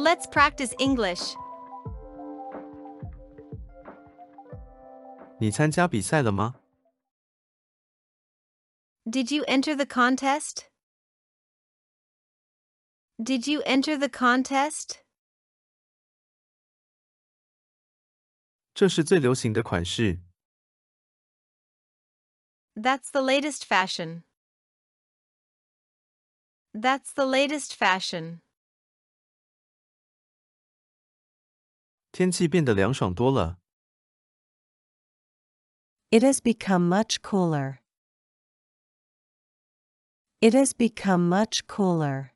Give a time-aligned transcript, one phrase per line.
[0.00, 1.34] Let's practice English.
[5.38, 6.60] 你参加比赛了吗？
[9.04, 10.70] Did you enter the contest?
[13.18, 15.02] Did you enter the contest?
[18.74, 20.20] 这是最流行的款式。
[22.74, 24.24] That's the latest fashion.
[26.74, 28.42] That's the latest fashion.
[32.12, 33.58] 天气变得凉爽多了。
[36.10, 37.80] It has become much cooler.
[40.40, 42.30] It has become much cooler.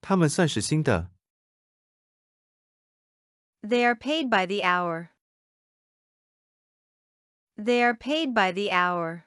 [0.00, 1.10] 他们算是新的。
[3.62, 5.10] They are paid by the hour.
[7.56, 9.24] They are paid by the hour.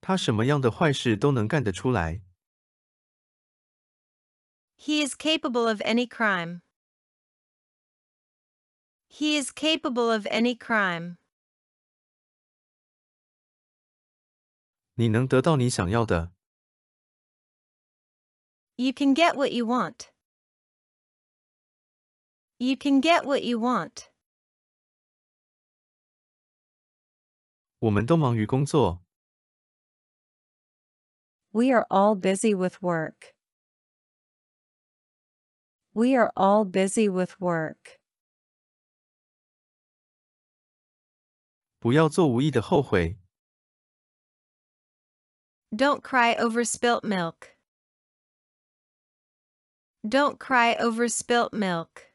[0.00, 2.20] 他什么样的坏事都能干得出来。
[4.82, 6.62] He is capable of any crime.
[9.08, 11.18] He is capable of any crime.
[14.94, 16.32] 你能得到你想要的。
[18.76, 20.12] You can get what you want.
[22.58, 24.10] You can get what you want.
[27.78, 29.04] 我们都忙于工作。
[31.52, 33.34] We are all busy with work.
[35.92, 37.98] We are all busy with work.
[41.80, 43.18] 不要做无意的后悔。
[45.70, 47.56] Don't cry over spilt milk.
[50.02, 52.12] Don't cry over spilt milk.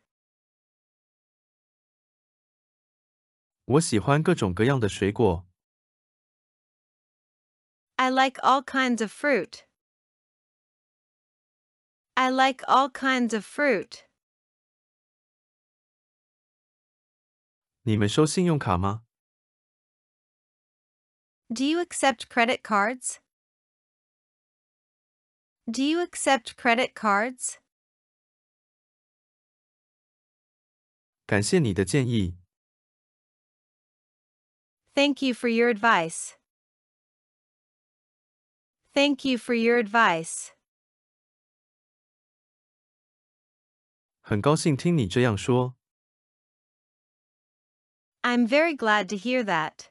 [3.66, 5.48] 我喜欢各种各样的水果。
[7.96, 9.64] I like all kinds of fruit.
[12.18, 14.04] I like all kinds of fruit.
[17.84, 19.04] 你们收信用卡吗？
[21.50, 23.20] Do you accept credit cards?
[25.66, 27.58] Do you accept credit cards?
[31.26, 32.38] 感谢你的建议。
[34.94, 36.36] Thank you for your advice.
[38.94, 40.52] Thank you for your advice.
[44.28, 45.76] 很高兴听你这样说。
[48.22, 49.90] I'm very glad to hear that.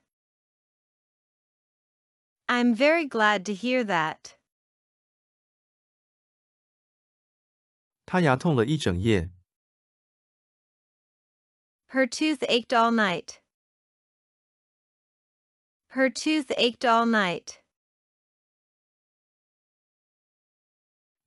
[2.48, 4.36] I'm very glad to hear that.
[8.06, 9.30] 他牙痛了一整夜。
[11.88, 13.40] Her tooth ached all night.
[15.90, 17.62] Her tooth ached all night.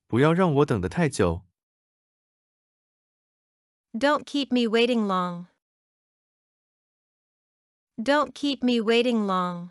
[0.07, 1.45] 不要让我等得太久。
[3.97, 5.47] Don't keep me waiting long.
[8.01, 9.69] Don't keep me waiting long.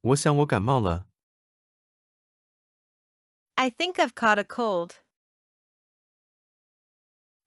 [0.00, 1.06] 我想我感冒了。
[3.56, 4.96] I think I've caught a cold.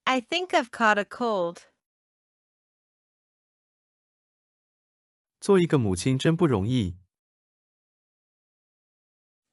[0.04, 1.62] I think I've caught a cold.
[5.40, 6.98] 做一个母亲真不容易。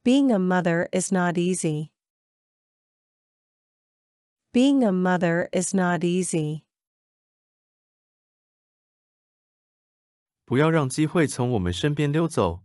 [0.03, 1.91] Being a mother is not easy.
[4.53, 6.63] Being a mother is not easy.
[10.45, 12.63] 不要让机会从我们身边溜走。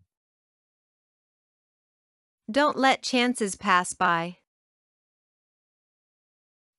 [2.46, 4.36] Don't let chances pass by.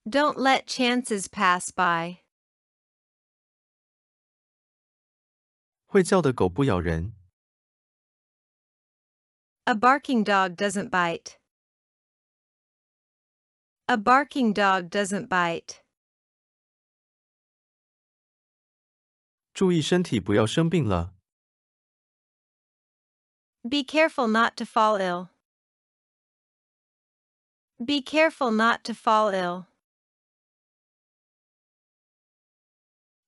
[0.06, 2.20] Don't let chances pass by.
[5.86, 7.14] 会叫的狗不咬人。
[9.66, 11.38] A barking dog doesn't bite.
[13.88, 15.82] A barking dog doesn't bite.
[19.54, 21.14] 注意身体，不要生病了。
[23.64, 25.30] Be careful not to fall ill.
[27.78, 29.66] Be careful not to fall ill.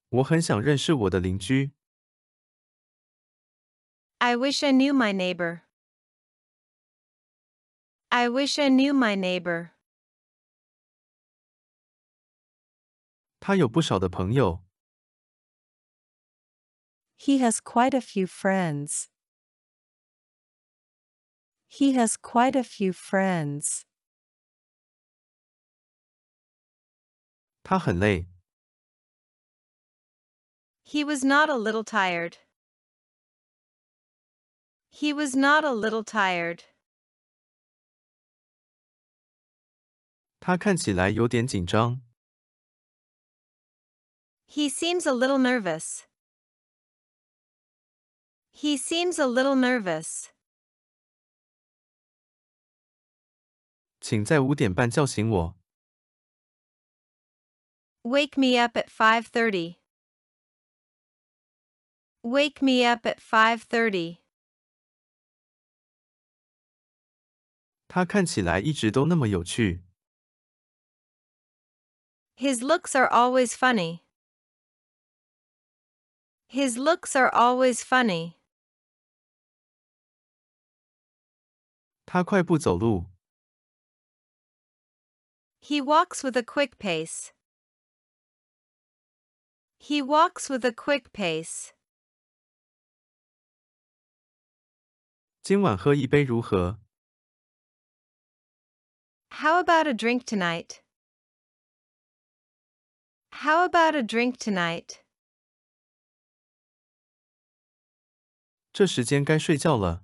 [0.10, 1.71] 我很想认识我的邻居。
[4.19, 5.62] I wish I knew my neighbor.
[8.10, 9.71] I wish I knew my neighbor.
[13.48, 14.63] 他有不少的朋友。
[17.18, 19.07] He has quite a few friends.
[21.68, 23.83] He has quite a few friends.
[27.63, 28.27] 他很累。
[30.83, 32.38] He was not a little tired.
[34.92, 36.65] He was not a little tired.
[40.39, 42.01] 他看起来有点紧张。
[44.48, 46.06] He seems a little nervous.
[48.51, 50.30] He seems a little nervous.
[54.00, 55.56] 请在五点半叫醒我。
[58.04, 59.77] Wake me up at 5:30.
[62.21, 64.18] Wake me up at 5:30.
[67.88, 69.83] 他看起来一直都那么有趣。
[72.36, 74.01] His looks are always funny.
[76.48, 78.36] His looks are always funny.
[82.06, 83.06] 他快步走路。
[85.62, 87.31] He walks with a quick pace.
[89.80, 91.71] He walks with a quick pace.
[95.42, 96.80] 今晚喝一杯如何？
[99.30, 100.81] How about a drink tonight?
[103.31, 105.00] How about a drink tonight?
[108.77, 110.04] 这时间该睡觉了。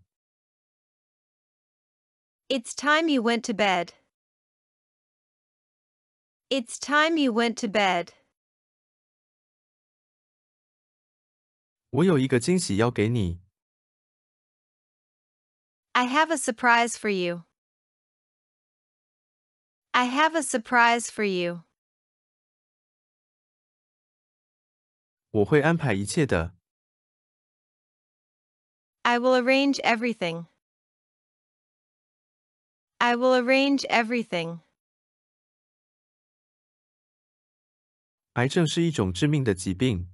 [2.48, 3.94] It's time you went to bed.
[6.50, 8.14] It's time you went to bed.
[11.92, 13.42] 我有一个惊喜要给你。
[15.94, 17.44] I have a surprise for you.
[19.92, 21.64] I have a surprise for you.
[25.32, 26.56] 我会安排一切的。
[29.04, 30.48] I will arrange everything.
[33.00, 34.60] I will arrange everything.
[38.34, 40.08] 癌症是一种致命的疾病。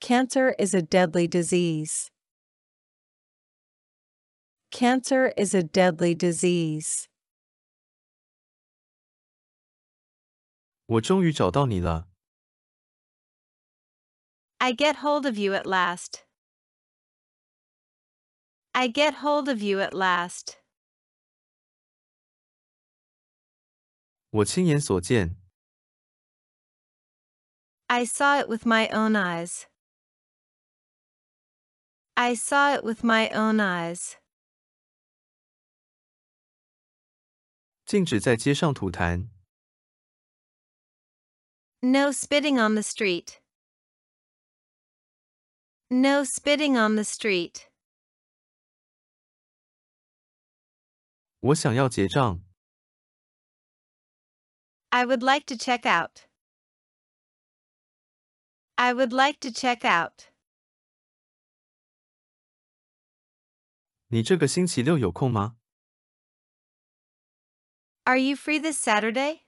[0.00, 2.10] Cancer is a deadly disease.
[4.70, 7.06] Cancer is a deadly disease.
[10.86, 12.08] 我终于找到你了。
[14.58, 16.24] I get hold of you at last.
[18.74, 20.56] I get hold of you at last.
[24.30, 25.36] 我亲眼所见。
[27.86, 29.66] I saw it with my own eyes.
[32.14, 34.16] I saw it with my own eyes.
[37.86, 39.28] 禁止在街上吐痰。
[41.80, 43.40] No spitting on the street.
[45.88, 47.68] No spitting on the street.
[51.40, 52.42] 我想要结账。
[54.90, 56.22] I would like to check out.
[58.76, 60.32] I would like to check out.
[64.08, 65.58] 你这个星期六有空吗？
[68.04, 69.40] Are you free this Saturday?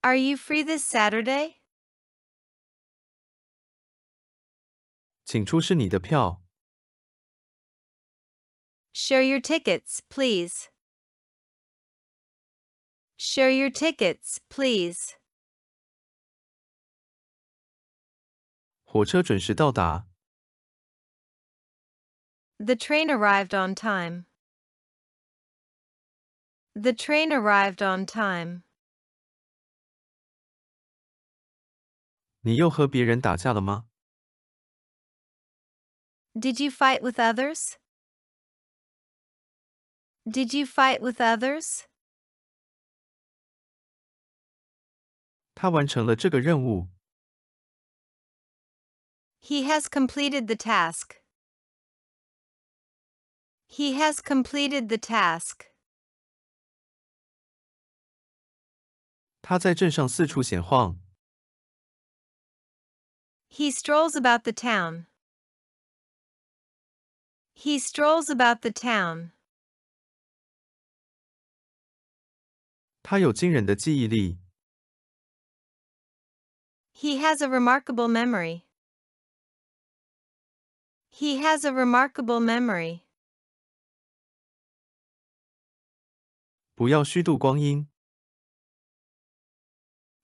[0.00, 1.56] Are you free this Saturday?
[5.24, 6.41] 请出示你的票。
[8.92, 10.68] Show your tickets, please.
[13.16, 15.14] Show your tickets, please.
[18.84, 20.06] 火车准时到达。
[22.58, 24.24] The train arrived on time.
[26.74, 28.62] The train arrived on time.
[32.40, 33.88] 你又和别人打架了吗？
[36.34, 37.76] Did you fight with others?
[40.26, 41.86] Did you fight with others?
[45.54, 46.88] 他完成了这个任务。
[49.40, 51.16] He has completed the task.
[53.66, 55.66] He has completed the task.
[59.42, 61.00] 他在镇上四处闲晃。
[63.48, 65.06] He strolls about the town.
[67.54, 69.32] He strolls about the town.
[73.02, 74.38] 他有惊人的记忆力。
[76.92, 78.64] He has a remarkable memory.
[81.10, 83.02] He has a remarkable memory.
[86.74, 87.88] 不要虚度光阴。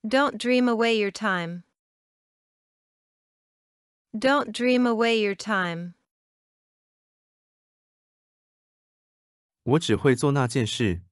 [0.02, 1.64] Don't dream away your time.
[4.12, 5.94] Don't dream away your time.
[9.62, 11.02] 我只会做那件事。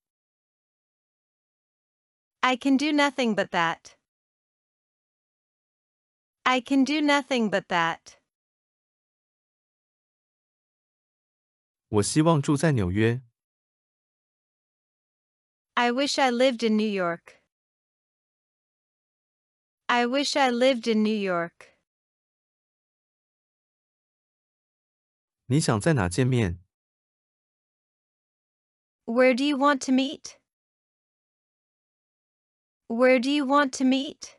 [2.43, 3.97] I can do nothing but that.
[6.45, 8.19] I can do nothing but that.
[11.89, 13.23] 我希望住在纽约。
[15.75, 17.43] I wish I lived in New York.
[19.87, 21.77] I wish I lived in New York.
[25.47, 26.59] 你想在哪见面？
[29.05, 30.39] Where do you want to meet?
[32.89, 34.39] Where do you want to meet?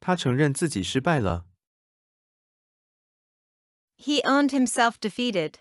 [0.00, 1.46] 他承认自己失败了。
[3.96, 5.60] He owned himself defeated.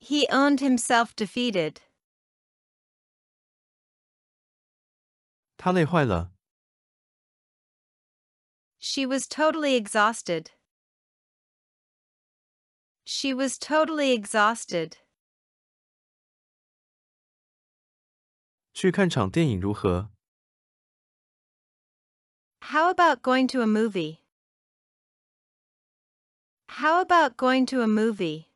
[0.00, 1.82] He owned himself defeated.
[5.58, 6.32] 他累坏了。
[8.78, 10.52] She was totally exhausted.
[13.04, 14.96] She was totally exhausted.
[18.76, 20.10] 去看场电影如何？
[22.60, 24.18] How about going to a movie?
[26.68, 28.46] How about going to a movie?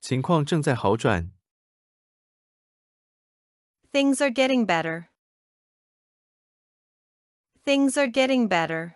[0.00, 1.30] 情况正在好转。
[3.92, 5.08] Things are getting better.
[7.64, 8.94] Things are getting better.